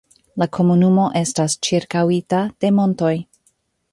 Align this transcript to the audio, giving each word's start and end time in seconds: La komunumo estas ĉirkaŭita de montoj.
La 0.43 0.45
komunumo 0.57 1.03
estas 1.19 1.57
ĉirkaŭita 1.69 2.39
de 2.65 2.75
montoj. 2.81 3.13